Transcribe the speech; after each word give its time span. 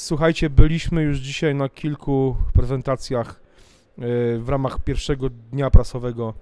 Słuchajcie, 0.00 0.50
byliśmy 0.50 1.02
już 1.02 1.18
dzisiaj 1.18 1.54
na 1.54 1.68
kilku 1.68 2.36
prezentacjach 2.52 3.28
e, 3.28 4.02
w 4.38 4.48
ramach 4.48 4.84
pierwszego 4.84 5.30
dnia 5.30 5.70
prasowego 5.70 6.34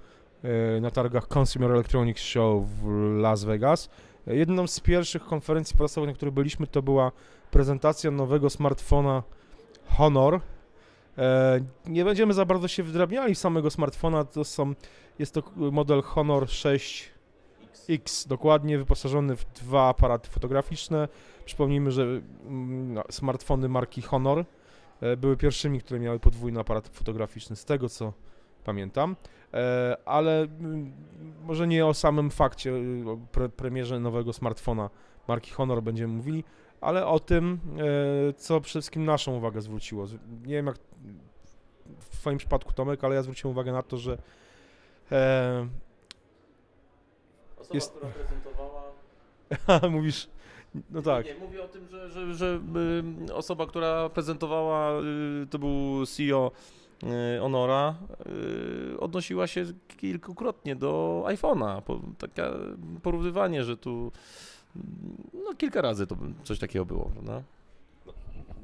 e, 0.42 0.80
na 0.80 0.90
targach 0.90 1.28
Consumer 1.38 1.70
Electronics 1.70 2.22
Show 2.22 2.64
w 2.66 2.88
Las 3.20 3.44
Vegas. 3.44 3.90
Jedną 4.26 4.66
z 4.66 4.80
pierwszych 4.80 5.24
konferencji 5.24 5.76
prasowych, 5.76 6.08
na 6.08 6.14
której 6.14 6.32
byliśmy, 6.32 6.66
to 6.66 6.82
była 6.82 7.12
prezentacja 7.50 8.10
nowego 8.10 8.50
smartfona 8.50 9.22
Honor. 9.86 10.40
E, 11.18 11.60
Nie 11.86 12.04
będziemy 12.04 12.34
za 12.34 12.44
bardzo 12.44 12.68
się 12.68 12.82
wdrabniali 12.82 13.34
samego 13.34 13.70
smartfona, 13.70 14.24
to 14.24 14.44
są, 14.44 14.74
jest 15.18 15.34
to 15.34 15.42
model 15.56 16.02
Honor 16.02 16.48
6X, 17.78 18.28
dokładnie 18.28 18.78
wyposażony 18.78 19.36
w 19.36 19.44
dwa 19.44 19.88
aparaty 19.88 20.28
fotograficzne. 20.28 21.08
Przypomnijmy, 21.44 21.90
że 21.90 22.02
mm, 22.02 22.94
no, 22.94 23.04
smartfony 23.10 23.68
marki 23.68 24.02
Honor 24.02 24.44
e, 25.00 25.16
były 25.16 25.36
pierwszymi, 25.36 25.80
które 25.80 26.00
miały 26.00 26.20
podwójny 26.20 26.60
aparat 26.60 26.88
fotograficzny, 26.88 27.56
z 27.56 27.64
tego 27.64 27.88
co 27.88 28.12
pamiętam. 28.64 29.16
E, 29.54 29.96
Ale 30.04 30.42
mm, 30.42 30.92
może 31.42 31.66
nie 31.66 31.86
o 31.86 31.94
samym 31.94 32.30
fakcie, 32.30 32.72
o 33.06 33.18
pre 33.32 33.48
premierze 33.48 34.00
nowego 34.00 34.32
smartfona 34.32 34.90
marki 35.28 35.50
Honor 35.50 35.82
będziemy 35.82 36.14
mówili, 36.14 36.44
ale 36.80 37.06
o 37.06 37.20
tym, 37.20 37.60
e, 38.28 38.32
co 38.32 38.60
przede 38.60 38.80
wszystkim 38.80 39.04
naszą 39.04 39.36
uwagę 39.36 39.62
zwróciło. 39.62 40.06
Nie 40.46 40.54
wiem 40.54 40.66
jak 40.66 40.76
w 41.98 42.08
Twoim 42.08 42.38
przypadku, 42.38 42.72
Tomek, 42.72 43.04
ale 43.04 43.14
ja 43.14 43.22
zwróciłem 43.22 43.52
uwagę 43.52 43.72
na 43.72 43.82
to, 43.82 43.96
że 43.96 44.18
Osoba, 47.60 47.74
Jest- 47.74 47.90
która 47.92 48.10
prezentowała. 48.12 48.82
mówisz, 49.96 50.28
no 50.90 51.02
tak. 51.02 51.26
Nie, 51.26 51.34
mówię 51.34 51.64
o 51.64 51.68
tym, 51.68 51.88
że, 51.88 52.10
że, 52.10 52.34
że 52.34 52.60
y, 53.28 53.34
osoba, 53.34 53.66
która 53.66 54.08
prezentowała, 54.08 55.00
y, 55.42 55.46
to 55.50 55.58
był 55.58 56.06
CEO 56.06 56.50
y, 57.02 57.40
Honora, 57.40 57.94
odnosiła 58.98 59.46
się 59.46 59.64
kilkukrotnie 59.96 60.76
do 60.76 61.22
iPhone'a. 61.26 61.82
Takie 62.18 62.44
porównywanie, 63.02 63.64
że 63.64 63.76
tu 63.76 64.12
no, 65.34 65.54
kilka 65.58 65.82
razy 65.82 66.06
to 66.06 66.16
coś 66.44 66.58
takiego 66.58 66.84
było, 66.84 67.10
prawda? 67.12 67.42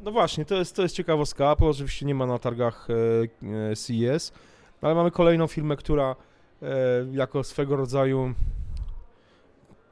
No 0.05 0.13
właśnie, 0.13 0.45
to 0.45 0.55
jest, 0.55 0.77
to 0.77 0.83
jest 0.83 0.95
ciekawostka. 0.95 1.53
Apple 1.53 1.65
oczywiście 1.65 2.07
nie 2.07 2.15
ma 2.15 2.27
na 2.27 2.39
targach 2.39 2.89
e, 2.91 3.71
e, 3.71 3.77
CES, 3.77 4.33
ale 4.83 4.95
mamy 4.95 5.11
kolejną 5.11 5.47
firmę, 5.47 5.77
która 5.77 6.17
e, 6.63 6.67
jako 7.13 7.45
swego 7.45 7.77
rodzaju 7.77 8.35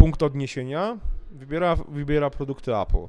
punkt 0.03 0.23
odniesienia 0.23 0.99
wybiera, 1.31 1.77
wybiera 1.77 2.31
produkty 2.31 2.77
Apple. 2.77 3.07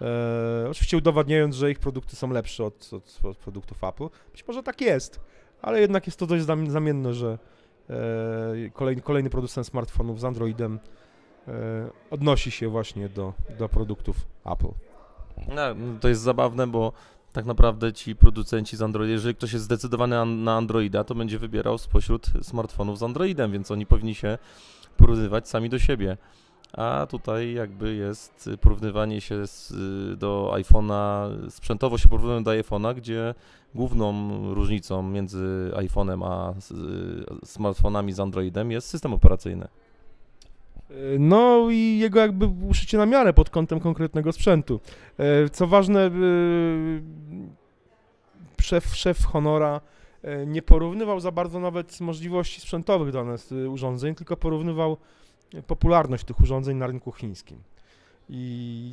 E, 0.00 0.70
oczywiście 0.70 0.96
udowadniając, 0.96 1.56
że 1.56 1.70
ich 1.70 1.78
produkty 1.78 2.16
są 2.16 2.30
lepsze 2.30 2.64
od, 2.64 2.90
od, 2.92 3.20
od 3.24 3.36
produktów 3.36 3.84
Apple. 3.84 4.08
Być 4.32 4.46
może 4.48 4.62
tak 4.62 4.80
jest, 4.80 5.20
ale 5.62 5.80
jednak 5.80 6.06
jest 6.06 6.18
to 6.18 6.26
dość 6.26 6.44
zam- 6.44 6.70
zamienne, 6.70 7.14
że 7.14 7.38
e, 7.90 8.70
kolejny, 8.72 9.02
kolejny 9.02 9.30
producent 9.30 9.66
smartfonów 9.66 10.20
z 10.20 10.24
Androidem 10.24 10.78
e, 11.48 11.52
odnosi 12.10 12.50
się 12.50 12.68
właśnie 12.68 13.08
do, 13.08 13.32
do 13.58 13.68
produktów 13.68 14.16
Apple. 14.44 14.72
No, 15.48 15.62
to 16.00 16.08
jest 16.08 16.22
zabawne, 16.22 16.66
bo 16.66 16.92
tak 17.32 17.44
naprawdę 17.44 17.92
ci 17.92 18.16
producenci 18.16 18.76
z 18.76 18.82
Androida, 18.82 19.12
jeżeli 19.12 19.34
ktoś 19.34 19.52
jest 19.52 19.64
zdecydowany 19.64 20.18
an- 20.18 20.44
na 20.44 20.56
Androida, 20.56 21.04
to 21.04 21.14
będzie 21.14 21.38
wybierał 21.38 21.78
spośród 21.78 22.26
smartfonów 22.42 22.98
z 22.98 23.02
Androidem, 23.02 23.52
więc 23.52 23.70
oni 23.70 23.86
powinni 23.86 24.14
się 24.14 24.38
porównywać 25.00 25.48
sami 25.48 25.68
do 25.68 25.78
siebie. 25.78 26.16
A 26.72 27.06
tutaj 27.10 27.52
jakby 27.52 27.94
jest 27.94 28.50
porównywanie 28.60 29.20
się 29.20 29.46
z, 29.46 29.72
do 30.18 30.50
iPhone'a, 30.54 31.28
sprzętowo 31.50 31.98
się 31.98 32.08
porównują 32.08 32.42
do 32.42 32.50
iPhone'a, 32.50 32.94
gdzie 32.94 33.34
główną 33.74 34.30
różnicą 34.54 35.02
między 35.02 35.70
iPhone'em 35.74 36.24
a 36.26 36.54
s- 36.56 36.74
smartfonami 37.44 38.12
z 38.12 38.20
Androidem 38.20 38.70
jest 38.70 38.88
system 38.88 39.14
operacyjny. 39.14 39.68
No 41.18 41.66
i 41.70 41.98
jego 41.98 42.20
jakby 42.20 42.46
uszycie 42.68 42.98
na 42.98 43.06
miarę 43.06 43.32
pod 43.32 43.50
kątem 43.50 43.80
konkretnego 43.80 44.32
sprzętu. 44.32 44.80
Co 45.52 45.66
ważne, 45.66 46.10
szef, 48.60 48.96
szef 48.96 49.24
Honora 49.24 49.80
nie 50.46 50.62
porównywał 50.62 51.20
za 51.20 51.32
bardzo 51.32 51.60
nawet 51.60 52.00
możliwości 52.00 52.60
sprzętowych 52.60 53.12
danych 53.12 53.40
e, 53.52 53.68
urządzeń, 53.70 54.14
tylko 54.14 54.36
porównywał 54.36 54.96
popularność 55.66 56.24
tych 56.24 56.40
urządzeń 56.40 56.76
na 56.76 56.86
rynku 56.86 57.12
chińskim. 57.12 57.58
I, 58.28 58.92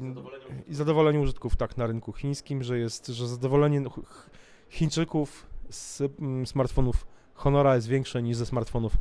i 0.67 0.75
zadowolenie 0.75 1.19
użytków 1.19 1.55
tak 1.55 1.77
na 1.77 1.87
rynku 1.87 2.13
chińskim, 2.13 2.63
że 2.63 2.79
jest, 2.79 3.07
że 3.07 3.27
zadowolenie 3.27 3.83
ch- 3.89 4.29
Chińczyków 4.69 5.47
z 5.69 6.01
mm, 6.19 6.45
smartfonów 6.47 7.07
Honora 7.33 7.75
jest 7.75 7.87
większe 7.87 8.23
niż 8.23 8.37
ze 8.37 8.45
smartfonów 8.45 8.93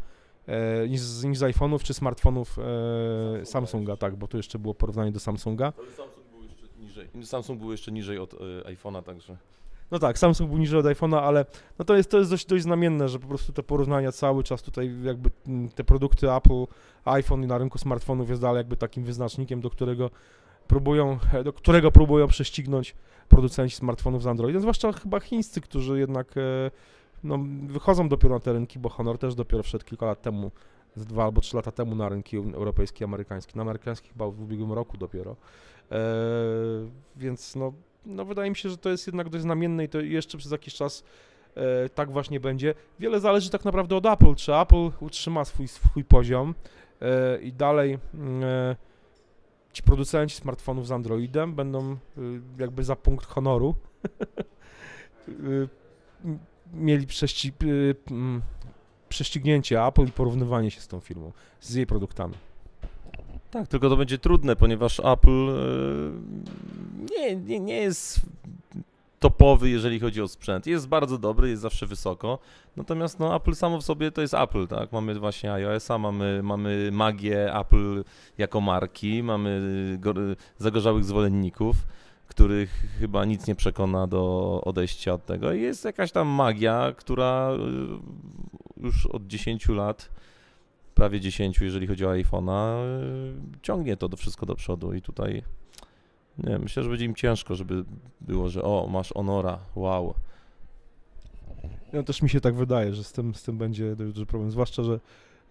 e, 0.47 0.88
niż, 0.88 1.00
z- 1.00 1.25
niż 1.25 1.38
z 1.38 1.43
iPhone'ów 1.43 1.82
czy 1.82 1.94
smartfonów 1.94 2.58
e, 3.43 3.47
Samsunga, 3.47 3.97
tak, 3.97 4.16
bo 4.16 4.28
tu 4.28 4.37
jeszcze 4.37 4.58
było 4.58 4.75
porównanie 4.75 5.12
do 5.12 5.20
Samsunga. 5.20 5.72
Samsung 5.97 6.26
był 6.31 6.43
jeszcze 6.43 6.66
niżej. 6.78 7.08
Samsung 7.26 7.60
był 7.60 7.72
jeszcze 7.72 7.93
niżej 7.93 8.19
od 8.19 8.34
e, 8.34 8.37
iPhone'a, 8.75 9.03
także. 9.03 9.37
No 9.91 9.98
tak, 9.98 10.19
Samsung 10.19 10.50
był 10.50 10.58
niżej 10.58 10.80
od 10.80 10.86
iPhone'a, 10.86 11.19
ale 11.19 11.44
no 11.78 11.84
to 11.84 11.97
jest, 11.97 12.10
to 12.10 12.19
jest 12.19 12.30
dość, 12.30 12.47
dość 12.47 12.62
znamienne, 12.62 13.08
że 13.08 13.19
po 13.19 13.28
prostu 13.28 13.52
te 13.52 13.62
porównania 13.62 14.12
cały 14.12 14.44
czas 14.44 14.62
tutaj 14.62 15.02
jakby 15.02 15.30
mm, 15.47 15.69
te 15.69 15.84
produkty 15.84 16.32
Apple, 16.32 16.64
iPhone 17.04 17.47
na 17.47 17.58
rynku 17.58 17.78
smartfonów 17.78 18.28
jest 18.30 18.42
dalej 18.42 18.60
jakby 18.60 18.76
takim 18.76 19.04
wyznacznikiem, 19.04 19.60
do 19.60 19.70
którego 19.70 20.10
próbują, 20.69 21.19
do 21.44 21.52
którego 21.52 21.91
próbują 21.91 22.26
prześcignąć 22.26 22.94
producenci 23.28 23.76
smartfonów 23.76 24.22
z 24.22 24.26
Androidem, 24.26 24.60
zwłaszcza 24.60 24.92
chyba 24.92 25.20
chińscy, 25.20 25.60
którzy 25.60 25.98
jednak 25.98 26.36
e, 26.36 26.70
no, 27.25 27.38
wychodzą 27.66 28.08
dopiero 28.08 28.34
na 28.34 28.41
te 28.41 28.52
rynki, 28.52 28.78
bo 28.78 28.88
Honor 28.88 29.19
też 29.19 29.34
dopiero 29.34 29.62
wszedł 29.62 29.84
kilka 29.84 30.06
lat 30.06 30.22
temu, 30.22 30.50
z 30.96 31.04
dwa 31.04 31.25
albo 31.25 31.41
trzy 31.41 31.56
lata 31.56 31.72
temu 31.72 31.94
na 31.94 32.08
rynki 32.08 32.36
europejskie 32.36 33.04
i 33.04 33.04
amerykańskie. 33.04 33.52
Na 33.56 33.62
amerykańskich 33.62 34.12
chyba 34.12 34.30
w 34.30 34.41
ubiegłym 34.42 34.72
roku 34.72 34.96
dopiero. 34.96 35.36
E, 35.91 35.96
więc 37.16 37.56
no, 37.56 37.72
no 38.06 38.25
wydaje 38.25 38.50
mi 38.50 38.56
się, 38.56 38.69
że 38.71 38.77
to 38.77 38.91
jest 38.91 39.06
jednak 39.06 39.28
dość 39.28 39.43
znamienne 39.43 39.84
i 39.84 39.89
to 39.89 40.00
jeszcze 40.00 40.39
przez 40.39 40.53
jakiś 40.53 40.75
czas 40.75 41.05
e, 41.55 41.89
tak 41.89 42.11
właśnie 42.11 42.41
będzie. 42.41 42.75
Wiele 43.00 43.21
zależy 43.21 43.50
tak 43.50 43.65
naprawdę 43.65 43.97
od 43.97 44.06
Apple, 44.06 44.34
czy 44.34 44.55
Apple 44.55 44.91
utrzyma 45.00 45.44
swój, 45.44 45.69
swój 45.69 46.05
poziom 46.05 46.55
e, 47.00 47.39
i 47.43 47.53
dalej 47.53 47.99
mm, 48.15 48.44
e, 48.44 48.77
ci 49.77 49.83
producenci 49.83 50.37
smartfonów 50.37 50.87
z 50.87 50.93
Androidem 50.93 51.55
będą 51.55 51.93
y, 51.93 51.97
jakby 52.59 52.84
za 52.84 52.97
punkt 52.97 53.27
honoru 53.27 53.75
y, 55.28 55.69
mieli 56.73 57.06
prześci, 57.06 57.53
y, 57.62 57.94
prześcignięcie 59.09 59.84
Apple 59.84 60.05
i 60.06 60.12
porównywanie 60.12 60.71
się 60.71 60.81
z 60.81 60.88
tą 60.88 61.00
firmą, 61.00 61.33
z 61.61 61.75
jej 61.75 61.87
produktami. 61.87 62.34
Tak, 63.56 63.69
tylko 63.69 63.89
to 63.89 63.97
będzie 63.97 64.19
trudne, 64.19 64.56
ponieważ 64.56 65.00
Apple 65.00 65.49
e, 65.50 65.56
nie, 67.11 67.37
nie, 67.37 67.61
nie 67.61 67.77
jest 67.77 68.21
topowy, 69.21 69.71
jeżeli 69.71 70.00
chodzi 70.00 70.22
o 70.22 70.28
sprzęt. 70.28 70.67
Jest 70.67 70.89
bardzo 70.89 71.19
dobry, 71.19 71.49
jest 71.49 71.62
zawsze 71.62 71.87
wysoko. 71.87 72.39
Natomiast 72.77 73.19
no, 73.21 73.37
Apple 73.37 73.55
samo 73.55 73.78
w 73.78 73.84
sobie 73.84 74.11
to 74.11 74.21
jest 74.21 74.34
Apple, 74.34 74.67
tak? 74.67 74.93
Mamy 74.93 75.19
właśnie 75.19 75.53
iOS-a, 75.53 75.99
mamy, 75.99 76.41
mamy 76.43 76.91
magię 76.93 77.55
Apple 77.55 78.05
jako 78.39 78.61
marki, 78.61 79.22
mamy 79.22 79.61
go- 80.00 80.15
zagorzałych 80.59 81.05
zwolenników, 81.05 81.77
których 82.28 82.71
chyba 82.99 83.25
nic 83.25 83.47
nie 83.47 83.55
przekona 83.55 84.06
do 84.06 84.61
odejścia 84.65 85.15
od 85.15 85.27
tego. 85.27 85.53
I 85.53 85.61
jest 85.62 85.84
jakaś 85.84 86.12
tam 86.12 86.28
magia, 86.28 86.93
która 86.97 87.50
y, 88.81 88.84
już 88.87 89.06
od 89.06 89.27
10 89.27 89.69
lat 89.69 90.11
prawie 90.96 91.20
10, 91.20 91.60
jeżeli 91.60 91.86
chodzi 91.86 92.06
o 92.06 92.10
iPhone'a, 92.10 92.80
yy, 92.80 93.58
ciągnie 93.62 93.96
to 93.96 94.08
do 94.08 94.16
wszystko 94.16 94.46
do 94.46 94.54
przodu 94.54 94.94
i 94.94 95.02
tutaj 95.02 95.42
nie 96.38 96.58
myślę, 96.58 96.82
że 96.82 96.88
będzie 96.88 97.04
im 97.04 97.14
ciężko, 97.14 97.54
żeby 97.54 97.84
było, 98.20 98.48
że 98.48 98.62
o, 98.62 98.88
masz 98.90 99.12
Honora, 99.12 99.58
wow. 99.75 100.14
No 101.93 102.02
też 102.02 102.22
mi 102.22 102.31
się 102.31 102.40
tak 102.40 102.54
wydaje, 102.54 102.94
że 102.94 103.04
z 103.04 103.12
tym, 103.12 103.34
z 103.34 103.43
tym 103.43 103.58
będzie 103.58 103.96
duży 103.96 104.26
problem, 104.26 104.50
zwłaszcza, 104.50 104.82
że 104.82 105.00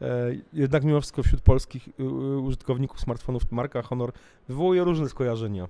e, 0.02 0.08
jednak 0.54 0.84
mimo 0.84 1.02
wszystko 1.02 1.24
wśród 1.24 1.42
polskich 1.42 1.88
y, 1.88 1.92
y, 2.04 2.06
użytkowników 2.40 3.00
smartfonów 3.00 3.52
marka 3.52 3.82
Honor 3.82 4.12
wywołuje 4.48 4.84
różne 4.84 5.10
skojarzenia. 5.10 5.68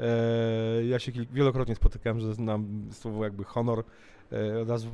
E, 0.00 0.84
ja 0.84 0.98
się 0.98 1.12
wielokrotnie 1.32 1.74
spotykałem, 1.74 2.20
że 2.20 2.34
znam 2.34 2.88
słowo 2.92 3.24
jakby 3.24 3.44
honor, 3.44 3.84
e, 4.32 4.60
od 4.60 4.68
razu 4.68 4.90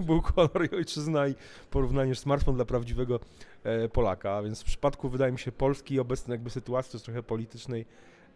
był 0.00 0.20
honor 0.20 0.72
i 0.72 0.76
ojczyzna 0.76 1.28
i 1.28 1.34
porównanie 1.70 2.14
smartfon 2.14 2.54
dla 2.54 2.64
prawdziwego 2.64 3.20
e, 3.64 3.88
Polaka, 3.88 4.42
więc 4.42 4.60
w 4.60 4.64
przypadku 4.64 5.08
wydaje 5.08 5.32
mi 5.32 5.38
się 5.38 5.52
Polski 5.52 5.94
i 5.94 6.00
obecnej 6.00 6.34
jakby 6.34 6.50
sytuacji 6.50 6.92
też 6.92 7.02
trochę 7.02 7.22
politycznej 7.22 7.86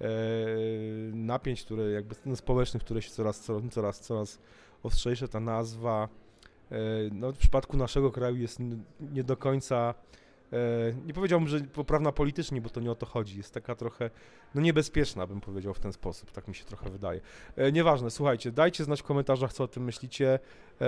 e, 0.01 0.09
napięć, 1.13 1.65
które 1.65 1.91
jakby 1.91 2.15
no, 2.27 2.37
społecznych, 2.37 2.83
które 2.83 3.03
się 3.03 3.11
coraz, 3.11 3.41
coraz, 3.41 3.63
coraz, 3.71 4.01
coraz 4.01 4.39
ostrzejsze, 4.83 5.29
ta 5.29 5.41
nazwa 5.41 6.09
e, 6.71 6.77
no, 7.13 7.33
w 7.33 7.39
przypadku 7.39 7.77
naszego 7.77 8.11
kraju 8.11 8.37
jest 8.37 8.59
nie 9.01 9.25
do 9.25 9.37
końca 9.37 9.95
nie 11.07 11.15
powiedziałbym, 11.15 11.49
że 11.49 11.61
poprawna 11.61 12.13
politycznie, 12.13 12.61
bo 12.61 12.71
to 12.71 12.81
nie 12.81 12.91
o 12.91 12.95
to 12.95 13.07
chodzi. 13.07 13.37
Jest 13.37 13.55
taka 13.55 13.75
trochę, 13.75 14.11
no 14.55 14.61
niebezpieczna, 14.61 15.27
bym 15.27 15.41
powiedział 15.41 15.75
w 15.75 15.81
ten 15.81 15.93
sposób, 15.93 16.33
tak 16.33 16.49
mi 16.49 16.55
się 16.55 16.65
trochę 16.65 16.91
wydaje. 16.91 17.21
E, 17.57 17.73
nieważne, 17.73 18.11
słuchajcie, 18.11 18.53
dajcie 18.53 18.85
znać 18.85 19.01
w 19.01 19.05
komentarzach, 19.05 19.53
co 19.53 19.65
o 19.65 19.69
tym 19.69 19.85
myślicie. 19.85 20.39
E, 20.81 20.87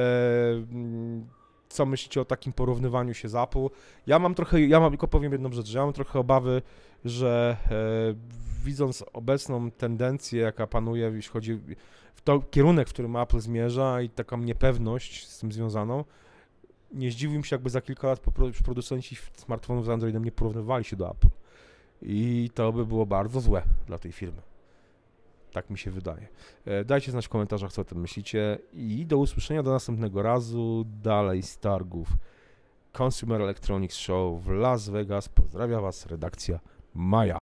mm, 0.52 1.26
co 1.68 1.86
myślicie 1.86 2.20
o 2.20 2.24
takim 2.24 2.52
porównywaniu 2.52 3.14
się 3.14 3.28
z 3.28 3.34
Apple? 3.34 3.66
Ja 4.06 4.18
mam 4.18 4.34
trochę, 4.34 4.60
ja 4.60 4.80
mam 4.80 4.90
tylko 4.90 5.08
powiem 5.08 5.32
jedną 5.32 5.52
rzecz, 5.52 5.66
że 5.66 5.78
ja 5.78 5.84
mam 5.84 5.92
trochę 5.92 6.18
obawy, 6.18 6.62
że 7.04 7.56
e, 7.70 8.14
widząc 8.64 9.04
obecną 9.12 9.70
tendencję, 9.70 10.42
jaka 10.42 10.66
panuje, 10.66 11.12
jeśli 11.14 11.32
chodzi 11.32 11.60
w 12.14 12.20
to 12.22 12.40
kierunek, 12.50 12.88
w 12.88 12.92
którym 12.92 13.16
Apple 13.16 13.40
zmierza 13.40 14.02
i 14.02 14.08
taką 14.08 14.38
niepewność 14.38 15.28
z 15.28 15.38
tym 15.38 15.52
związaną, 15.52 16.04
nie 16.92 17.10
zdziwiłbym 17.10 17.44
się, 17.44 17.56
jakby 17.56 17.70
za 17.70 17.80
kilka 17.80 18.06
lat 18.06 18.20
producenci 18.64 19.16
smartfonów 19.36 19.84
z 19.84 19.88
Androidem 19.88 20.24
nie 20.24 20.32
porównywali 20.32 20.84
się 20.84 20.96
do 20.96 21.10
Apple. 21.10 21.28
I 22.02 22.50
to 22.54 22.72
by 22.72 22.86
było 22.86 23.06
bardzo 23.06 23.40
złe 23.40 23.62
dla 23.86 23.98
tej 23.98 24.12
firmy. 24.12 24.42
Tak 25.52 25.70
mi 25.70 25.78
się 25.78 25.90
wydaje. 25.90 26.28
E, 26.64 26.84
Dajcie 26.84 27.10
znać 27.10 27.26
w 27.26 27.28
komentarzach, 27.28 27.72
co 27.72 27.82
o 27.82 27.84
tym 27.84 28.00
myślicie 28.00 28.58
i 28.72 29.06
do 29.06 29.18
usłyszenia 29.18 29.62
do 29.62 29.70
następnego 29.70 30.22
razu. 30.22 30.84
Dalej 31.02 31.42
z 31.42 31.58
targów 31.58 32.08
Consumer 32.92 33.42
Electronics 33.42 33.96
Show 33.96 34.42
w 34.42 34.48
Las 34.48 34.88
Vegas. 34.88 35.28
Pozdrawiam 35.28 35.82
Was, 35.82 36.06
redakcja 36.06 36.60
Maja. 36.94 37.38